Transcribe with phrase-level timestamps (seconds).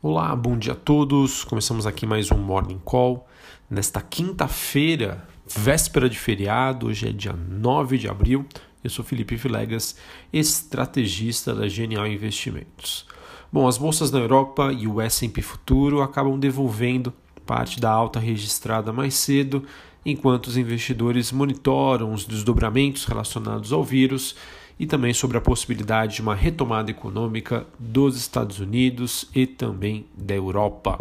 [0.00, 1.42] Olá, bom dia a todos.
[1.42, 3.26] Começamos aqui mais um Morning Call.
[3.68, 8.46] Nesta quinta-feira, véspera de feriado, hoje é dia 9 de abril.
[8.84, 9.96] Eu sou Felipe Vilegas,
[10.32, 13.08] estrategista da Genial Investimentos.
[13.52, 17.12] Bom, as bolsas na Europa e o S&P Futuro acabam devolvendo
[17.44, 19.64] parte da alta registrada mais cedo,
[20.06, 24.36] enquanto os investidores monitoram os desdobramentos relacionados ao vírus
[24.78, 30.34] e também sobre a possibilidade de uma retomada econômica dos Estados Unidos e também da
[30.34, 30.98] Europa.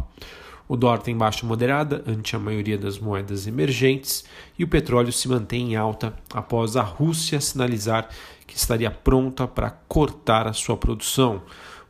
[0.68, 4.26] O dólar tem baixa moderada ante a maioria das moedas emergentes
[4.60, 8.10] e o petróleo se mantém em alta após a Rússia sinalizar
[8.46, 11.42] que estaria pronta para cortar a sua produção.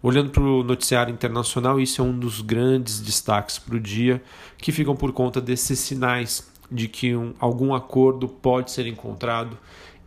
[0.02, 4.22] Olhando para o noticiário internacional, isso é um dos grandes destaques para o dia,
[4.58, 9.58] que ficam por conta desses sinais de que um, algum acordo pode ser encontrado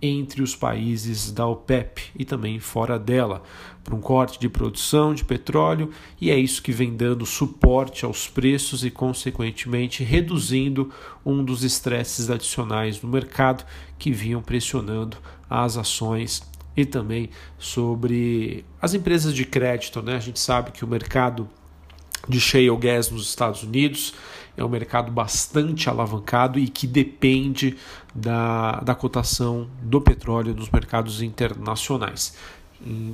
[0.03, 3.43] entre os países da OPEP e também fora dela,
[3.83, 8.29] para um corte de produção de petróleo, e é isso que vem dando suporte aos
[8.29, 10.91] preços e, consequentemente, reduzindo
[11.25, 13.65] um dos estresses adicionais no mercado
[13.99, 15.17] que vinham pressionando
[15.49, 16.43] as ações
[16.77, 20.01] e também sobre as empresas de crédito.
[20.03, 20.17] Né?
[20.17, 21.49] A gente sabe que o mercado
[22.29, 24.15] de shale gas nos Estados Unidos
[24.57, 27.77] é um mercado bastante alavancado e que depende
[28.15, 32.37] da, da cotação do petróleo nos mercados internacionais.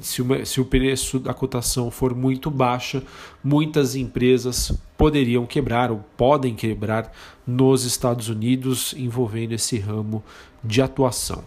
[0.01, 3.03] Se, uma, se o preço da cotação for muito baixa,
[3.43, 7.13] muitas empresas poderiam quebrar ou podem quebrar
[7.45, 10.23] nos Estados Unidos, envolvendo esse ramo
[10.63, 11.43] de atuação.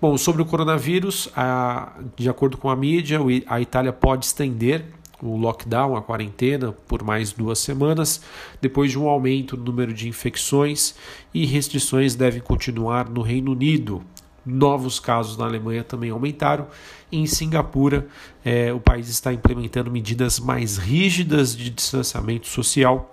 [0.00, 4.84] Bom, sobre o coronavírus, a, de acordo com a mídia, a Itália pode estender
[5.22, 8.20] o lockdown, a quarentena, por mais duas semanas,
[8.60, 10.94] depois de um aumento no número de infecções
[11.32, 14.02] e restrições devem continuar no Reino Unido.
[14.44, 16.66] Novos casos na Alemanha também aumentaram.
[17.10, 18.06] Em Singapura,
[18.44, 23.10] eh, o país está implementando medidas mais rígidas de distanciamento social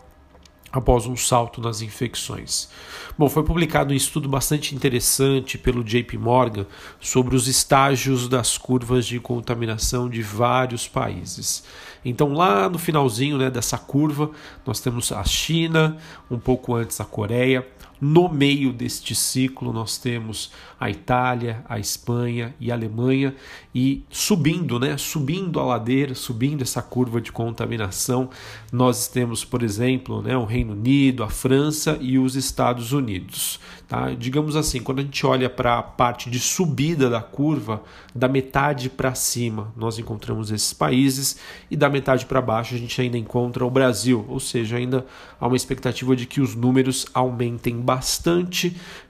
[0.71, 2.69] após um salto nas infecções.
[3.17, 6.65] Bom, foi publicado um estudo bastante interessante pelo JP Morgan
[6.99, 11.63] sobre os estágios das curvas de contaminação de vários países.
[12.03, 14.31] Então, lá no finalzinho né, dessa curva,
[14.65, 15.97] nós temos a China,
[16.29, 17.67] um pouco antes a Coreia,
[18.01, 23.35] no meio deste ciclo, nós temos a Itália, a Espanha e a Alemanha,
[23.73, 28.31] e subindo, né, subindo a ladeira, subindo essa curva de contaminação,
[28.71, 33.59] nós temos, por exemplo, né, o Reino Unido, a França e os Estados Unidos.
[33.87, 34.11] Tá?
[34.11, 37.83] Digamos assim, quando a gente olha para a parte de subida da curva,
[38.15, 41.37] da metade para cima, nós encontramos esses países,
[41.69, 45.05] e da metade para baixo, a gente ainda encontra o Brasil, ou seja, ainda
[45.39, 47.90] há uma expectativa de que os números aumentem bastante,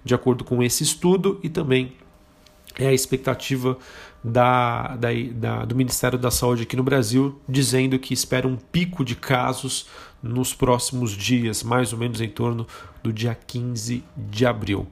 [0.04, 1.94] de acordo com esse estudo, e também
[2.80, 3.78] é a expectativa
[4.24, 9.04] da, da, da, do Ministério da Saúde aqui no Brasil, dizendo que espera um pico
[9.04, 9.88] de casos
[10.22, 12.68] nos próximos dias, mais ou menos em torno
[13.02, 14.86] do dia 15 de abril.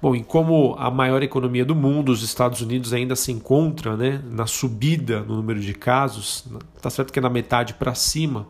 [0.00, 4.22] Bom, e como a maior economia do mundo, os Estados Unidos ainda se encontra né,
[4.30, 6.44] na subida no número de casos,
[6.76, 8.46] está certo que é na metade para cima,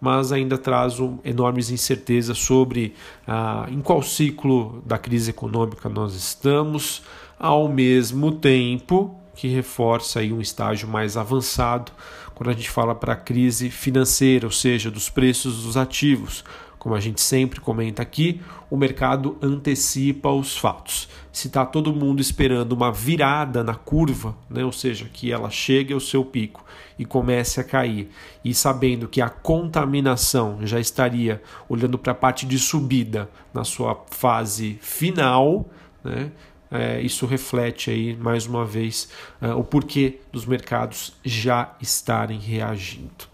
[0.00, 2.94] mas ainda traz um, enormes incertezas sobre
[3.26, 7.02] ah, em qual ciclo da crise econômica nós estamos,
[7.38, 11.92] ao mesmo tempo que reforça aí um estágio mais avançado
[12.34, 16.42] quando a gente fala para a crise financeira, ou seja, dos preços dos ativos.
[16.78, 21.08] Como a gente sempre comenta aqui, o mercado antecipa os fatos.
[21.32, 25.92] Se está todo mundo esperando uma virada na curva, né, ou seja, que ela chegue
[25.92, 26.64] ao seu pico
[26.98, 28.08] e comece a cair,
[28.44, 34.04] e sabendo que a contaminação já estaria olhando para a parte de subida na sua
[34.10, 35.68] fase final,
[36.04, 36.30] né,
[36.70, 39.08] é, isso reflete aí mais uma vez
[39.40, 43.26] é, o porquê dos mercados já estarem reagindo.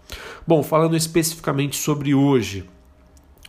[0.45, 2.65] Bom, falando especificamente sobre hoje,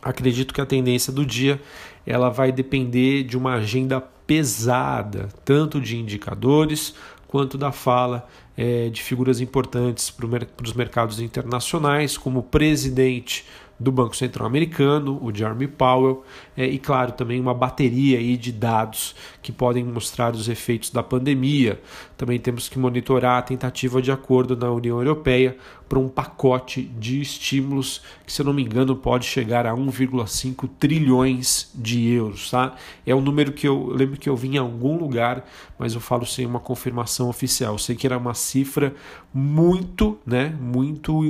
[0.01, 1.61] acredito que a tendência do dia
[2.05, 6.95] ela vai depender de uma agenda pesada, tanto de indicadores
[7.27, 10.25] quanto da fala é, de figuras importantes para
[10.63, 13.45] os mercados internacionais, como o presidente
[13.79, 16.23] do Banco Central Americano, o Jeremy Powell,
[16.55, 21.03] é, e claro, também uma bateria aí de dados que podem mostrar os efeitos da
[21.03, 21.81] pandemia.
[22.17, 25.57] Também temos que monitorar a tentativa de acordo na União Europeia
[25.87, 30.69] para um pacote de estímulos que, se eu não me engano, pode chegar a 1,5
[30.79, 32.49] trilhões de euros.
[32.49, 32.75] Tá?
[33.05, 35.47] É um número que eu, lembro que eu vi em algum lugar,
[35.77, 37.73] mas eu falo sem uma confirmação oficial.
[37.73, 38.93] Eu sei que era uma cifra
[39.33, 41.21] muito, né, muito,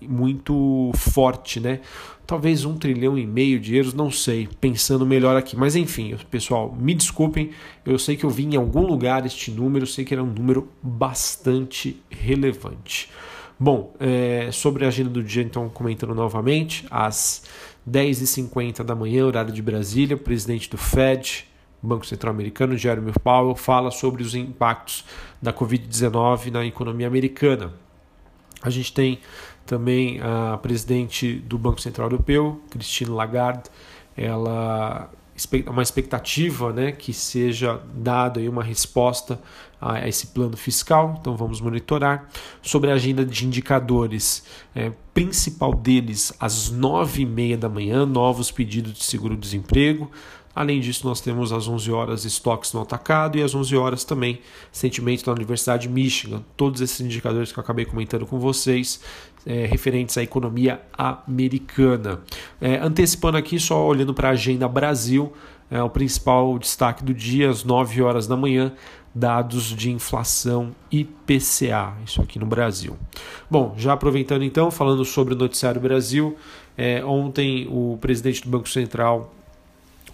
[0.00, 1.80] muito forte, né?
[2.26, 5.54] Talvez um trilhão e meio de euros, não sei, pensando melhor aqui.
[5.54, 7.50] Mas enfim, pessoal, me desculpem,
[7.84, 10.66] eu sei que eu vi em algum lugar este número, sei que era um número
[10.82, 13.10] bastante relevante.
[13.58, 17.44] Bom, é, sobre a agenda do dia, então, comentando novamente, às
[17.88, 21.46] 10h50 da manhã, horário de Brasília, o presidente do Fed,
[21.80, 25.04] Banco Central Americano, Jeremy Powell, fala sobre os impactos
[25.40, 27.72] da Covid-19 na economia americana.
[28.62, 29.20] A gente tem
[29.66, 33.70] também a presidente do Banco Central Europeu, Christine Lagarde,
[34.16, 35.10] ela
[35.66, 39.40] uma expectativa né, que seja dada uma resposta
[39.80, 42.28] a esse plano fiscal, então vamos monitorar.
[42.62, 44.44] Sobre a agenda de indicadores,
[44.74, 50.10] é, principal deles às nove e meia da manhã, novos pedidos de seguro-desemprego,
[50.54, 54.40] Além disso, nós temos às 11 horas estoques no atacado e às 11 horas também
[54.70, 56.42] sentimentos da Universidade de Michigan.
[56.56, 59.00] Todos esses indicadores que eu acabei comentando com vocês,
[59.44, 62.20] é, referentes à economia americana.
[62.60, 65.32] É, antecipando aqui, só olhando para a agenda Brasil,
[65.70, 68.72] é, o principal destaque do dia, às 9 horas da manhã,
[69.14, 72.96] dados de inflação IPCA, isso aqui no Brasil.
[73.48, 76.36] Bom, já aproveitando então, falando sobre o Noticiário Brasil,
[76.76, 79.32] é, ontem o presidente do Banco Central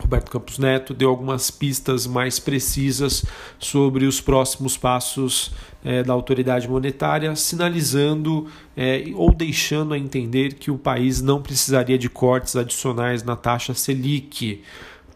[0.00, 3.25] Roberto Campos Neto deu algumas pistas mais precisas
[3.58, 5.52] sobre os próximos passos
[5.85, 11.99] é, da autoridade monetária, sinalizando é, ou deixando a entender que o país não precisaria
[11.99, 14.62] de cortes adicionais na taxa Selic.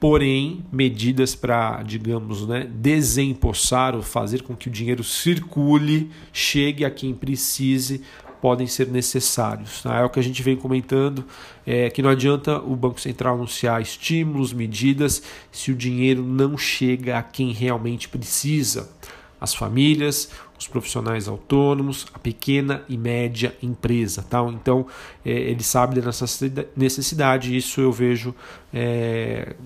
[0.00, 6.90] Porém, medidas para, digamos, né, desempossar ou fazer com que o dinheiro circule, chegue a
[6.90, 8.02] quem precise,
[8.44, 9.80] podem ser necessários.
[9.80, 10.00] Tá?
[10.00, 11.24] É o que a gente vem comentando,
[11.66, 17.16] é que não adianta o Banco Central anunciar estímulos, medidas, se o dinheiro não chega
[17.16, 18.90] a quem realmente precisa.
[19.40, 24.22] As famílias, os profissionais autônomos, a pequena e média empresa.
[24.28, 24.44] Tá?
[24.50, 24.86] Então,
[25.24, 26.10] é, ele sabe da
[26.76, 28.34] necessidade, isso eu vejo
[28.74, 29.56] é,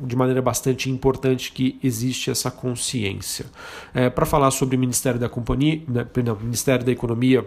[0.00, 3.44] de maneira bastante importante que existe essa consciência.
[3.92, 7.46] É, Para falar sobre o Ministério da Companhia, né, perdão, Ministério da Economia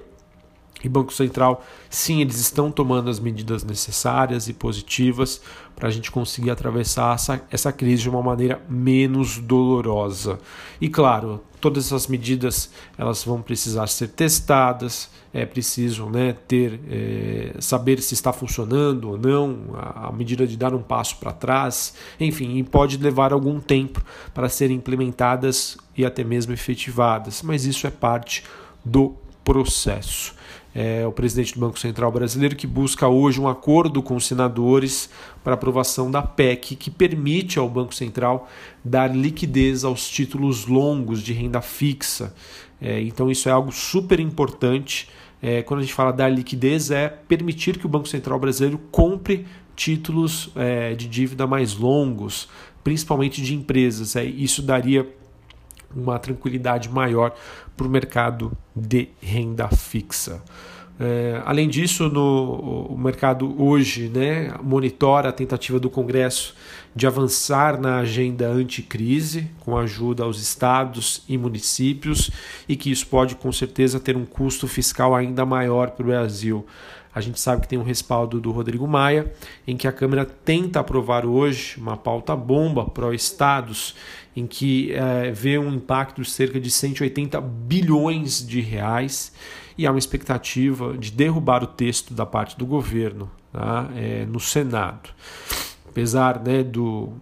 [0.83, 5.41] e Banco Central, sim, eles estão tomando as medidas necessárias e positivas
[5.75, 10.39] para a gente conseguir atravessar essa, essa crise de uma maneira menos dolorosa.
[10.79, 17.55] E claro, todas essas medidas elas vão precisar ser testadas, é preciso né, ter é,
[17.59, 21.93] saber se está funcionando ou não, a, a medida de dar um passo para trás,
[22.19, 24.03] enfim, e pode levar algum tempo
[24.33, 28.43] para serem implementadas e até mesmo efetivadas, mas isso é parte
[28.83, 29.15] do
[29.49, 30.35] processo
[30.73, 35.09] é, o presidente do Banco Central brasileiro, que busca hoje um acordo com os senadores
[35.43, 38.47] para aprovação da PEC, que permite ao Banco Central
[38.85, 42.35] dar liquidez aos títulos longos de renda fixa.
[42.79, 45.09] É, então, isso é algo super importante.
[45.41, 49.47] É, quando a gente fala dar liquidez, é permitir que o Banco Central brasileiro compre
[49.75, 52.47] títulos é, de dívida mais longos,
[52.83, 54.15] principalmente de empresas.
[54.15, 55.07] É, isso daria
[55.95, 57.33] uma tranquilidade maior
[57.75, 60.41] para o mercado de renda fixa.
[60.99, 66.53] É, além disso, no, o mercado hoje né, monitora a tentativa do Congresso
[66.93, 72.29] de avançar na agenda anticrise, com ajuda aos estados e municípios,
[72.67, 76.65] e que isso pode com certeza ter um custo fiscal ainda maior para o Brasil.
[77.13, 79.31] A gente sabe que tem um respaldo do Rodrigo Maia,
[79.67, 83.95] em que a Câmara tenta aprovar hoje uma pauta bomba para os estados,
[84.35, 89.33] em que é, vê um impacto de cerca de 180 bilhões de reais
[89.77, 93.89] e há uma expectativa de derrubar o texto da parte do governo tá?
[93.95, 95.09] é, no Senado.
[95.87, 97.13] Apesar né, do,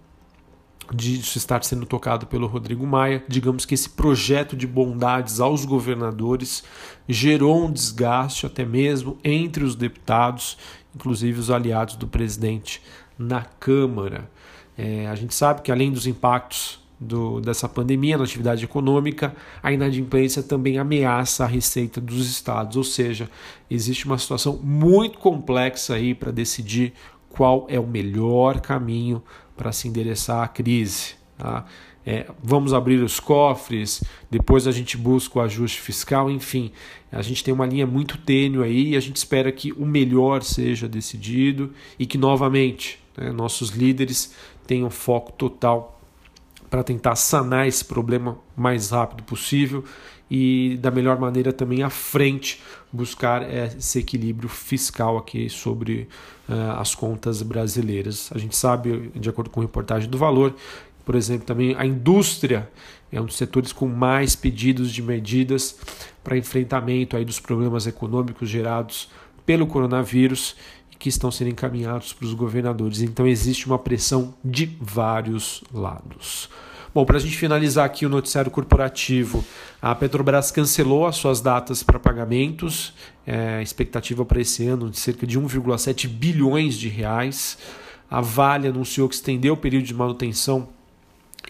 [0.94, 6.64] disso estar sendo tocado pelo Rodrigo Maia, digamos que esse projeto de bondades aos governadores
[7.08, 10.58] gerou um desgaste até mesmo entre os deputados,
[10.96, 12.82] inclusive os aliados do presidente
[13.18, 14.30] na Câmara.
[14.78, 19.72] É, a gente sabe que além dos impactos do, dessa pandemia na atividade econômica, a
[19.72, 23.30] inadimplência também ameaça a receita dos estados, ou seja,
[23.70, 26.94] existe uma situação muito complexa aí para decidir
[27.30, 29.22] qual é o melhor caminho
[29.58, 31.16] para se endereçar a crise.
[31.38, 31.66] Tá?
[32.06, 36.72] É, vamos abrir os cofres, depois a gente busca o ajuste fiscal, enfim,
[37.12, 40.42] a gente tem uma linha muito tênue aí e a gente espera que o melhor
[40.42, 44.34] seja decidido e que, novamente, né, nossos líderes
[44.66, 46.00] tenham foco total
[46.70, 49.84] para tentar sanar esse problema mais rápido possível
[50.30, 56.08] e da melhor maneira também à frente buscar esse equilíbrio fiscal aqui sobre
[56.50, 58.30] uh, as contas brasileiras.
[58.34, 60.54] A gente sabe, de acordo com a reportagem do Valor,
[61.06, 62.70] por exemplo, também a indústria
[63.12, 65.78] é um dos setores com mais pedidos de medidas
[66.22, 69.10] para enfrentamento aí dos problemas econômicos gerados
[69.46, 70.58] pelo coronavírus
[71.00, 73.02] que estão sendo encaminhados para os governadores.
[73.02, 76.50] Então existe uma pressão de vários lados.
[76.98, 79.46] Bom, para a gente finalizar aqui o noticiário corporativo,
[79.80, 82.92] a Petrobras cancelou as suas datas para pagamentos,
[83.24, 87.56] é, expectativa para esse ano de cerca de 1,7 bilhões de reais.
[88.10, 90.70] A Vale anunciou que estendeu o período de manutenção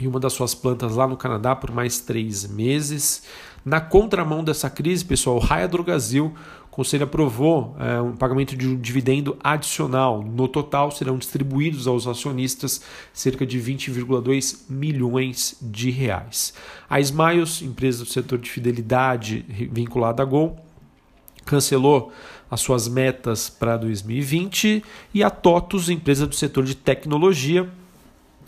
[0.01, 3.23] em uma das suas plantas lá no Canadá por mais três meses.
[3.63, 6.35] Na contramão dessa crise, pessoal, o Raia Drogasil,
[6.66, 10.21] o Conselho aprovou é, um pagamento de um dividendo adicional.
[10.21, 16.53] No total, serão distribuídos aos acionistas cerca de 20,2 milhões de reais.
[16.87, 20.55] A Smiles, empresa do setor de fidelidade vinculada a Gol,
[21.43, 22.11] cancelou
[22.47, 24.83] as suas metas para 2020
[25.15, 27.67] e a TOTUS, empresa do setor de tecnologia,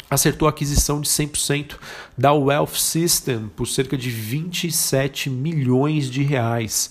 [0.10, 1.76] acertou a aquisição de 100%
[2.18, 6.90] da Wealth System por cerca de 27 milhões de reais.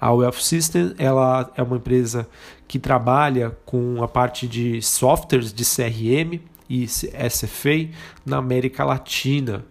[0.00, 2.28] A Wealth System ela é uma empresa
[2.68, 7.88] que trabalha com a parte de softwares de CRM e SFA
[8.24, 9.64] na América Latina.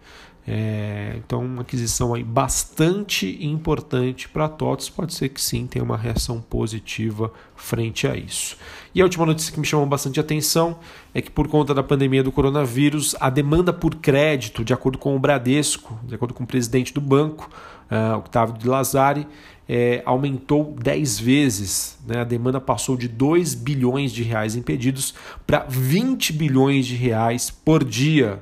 [0.46, 4.88] É, então, uma aquisição aí bastante importante para a TOTS.
[4.88, 8.56] Pode ser que sim tenha uma reação positiva frente a isso.
[8.94, 10.78] E a última notícia que me chamou bastante atenção
[11.14, 15.14] é que, por conta da pandemia do coronavírus, a demanda por crédito, de acordo com
[15.14, 17.50] o Bradesco, de acordo com o presidente do banco,
[17.90, 19.26] uh, Octávio de Lazari,
[19.68, 21.98] é, aumentou 10 vezes.
[22.04, 22.22] Né?
[22.22, 25.14] A demanda passou de 2 bilhões de reais em pedidos
[25.46, 28.40] para 20 bilhões de reais por dia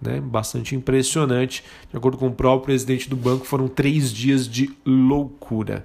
[0.00, 0.20] né?
[0.20, 1.64] bastante impressionante.
[1.90, 5.84] De acordo com o próprio presidente do banco, foram três dias de loucura.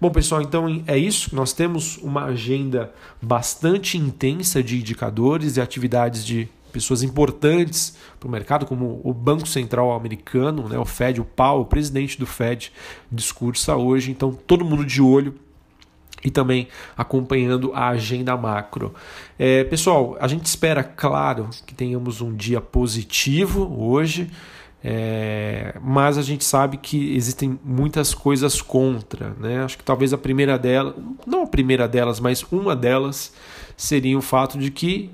[0.00, 1.34] Bom, pessoal, então é isso.
[1.36, 8.30] Nós temos uma agenda bastante intensa de indicadores e atividades de pessoas importantes para o
[8.30, 12.72] mercado, como o Banco Central americano, né, o Fed, o Powell, o presidente do Fed,
[13.10, 14.10] discursa hoje.
[14.10, 15.34] Então, todo mundo de olho
[16.24, 18.94] e também acompanhando a agenda macro.
[19.38, 24.30] É, pessoal, a gente espera, claro, que tenhamos um dia positivo hoje,
[24.82, 29.34] é, mas a gente sabe que existem muitas coisas contra.
[29.38, 29.62] Né?
[29.62, 30.94] Acho que talvez a primeira delas,
[31.26, 33.32] não a primeira delas, mas uma delas
[33.76, 35.10] seria o fato de que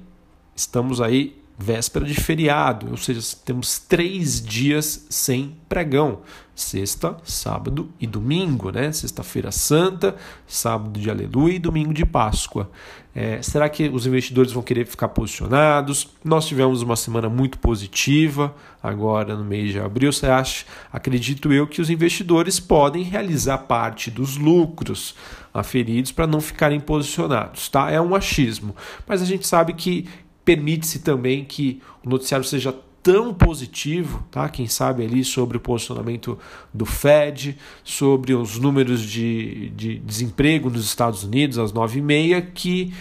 [0.55, 6.21] estamos aí véspera de feriado, ou seja, temos três dias sem pregão:
[6.57, 8.91] sexta, sábado e domingo, né?
[8.91, 12.71] Sexta-feira Santa, sábado de Aleluia e domingo de Páscoa.
[13.15, 16.09] É, será que os investidores vão querer ficar posicionados?
[16.25, 20.11] Nós tivemos uma semana muito positiva agora no mês de abril.
[20.11, 20.65] Você acha?
[20.91, 25.15] Acredito eu que os investidores podem realizar parte dos lucros
[25.53, 27.91] aferidos para não ficarem posicionados, tá?
[27.91, 28.75] É um achismo,
[29.07, 30.09] mas a gente sabe que
[30.45, 32.73] permite-se também que o noticiário seja
[33.07, 34.49] tão positivo, tá?
[34.49, 36.37] Quem sabe ali sobre o posicionamento
[36.75, 42.93] do Fed, sobre os números de, de desemprego nos Estados Unidos às 9h30, que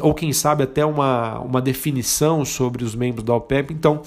[0.00, 3.72] ou quem sabe até uma, uma definição sobre os membros da OPEP.
[3.72, 4.02] Então,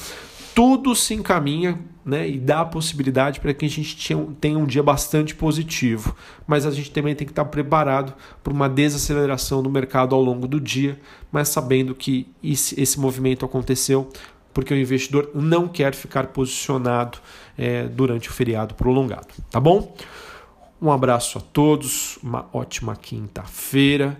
[0.53, 4.83] tudo se encaminha né, e dá a possibilidade para que a gente tenha um dia
[4.83, 6.15] bastante positivo.
[6.45, 8.13] Mas a gente também tem que estar preparado
[8.43, 10.99] para uma desaceleração do mercado ao longo do dia,
[11.31, 14.07] mas sabendo que esse movimento aconteceu
[14.55, 17.17] porque o investidor não quer ficar posicionado
[17.57, 19.27] é, durante o feriado prolongado.
[19.51, 19.93] Tá bom?
[20.81, 24.17] Um abraço a todos, uma ótima quinta-feira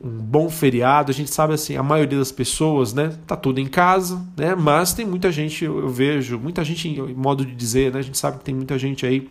[0.00, 1.10] um bom feriado.
[1.10, 4.54] A gente sabe assim, a maioria das pessoas, né, tá tudo em casa, né?
[4.54, 7.98] Mas tem muita gente, eu vejo, muita gente, em modo de dizer, né?
[7.98, 9.28] A gente sabe que tem muita gente aí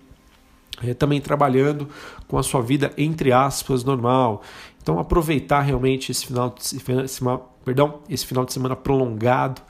[0.83, 1.87] é, também trabalhando
[2.27, 4.43] com a sua vida entre aspas normal.
[4.81, 9.61] Então aproveitar realmente esse final de semana, perdão, esse final de semana prolongado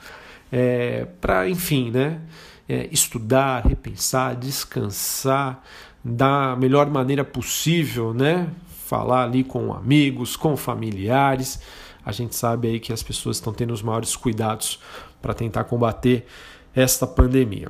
[0.50, 2.20] é, para, enfim, né?
[2.68, 5.62] É, estudar, repensar, descansar
[6.04, 8.48] da melhor maneira possível, né?
[8.88, 11.60] falar ali com amigos, com familiares.
[12.04, 14.80] A gente sabe aí que as pessoas estão tendo os maiores cuidados
[15.20, 16.26] para tentar combater
[16.74, 17.68] esta pandemia.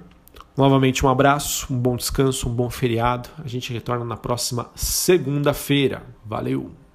[0.56, 3.28] Novamente um abraço, um bom descanso, um bom feriado.
[3.44, 6.02] A gente retorna na próxima segunda-feira.
[6.24, 6.87] Valeu!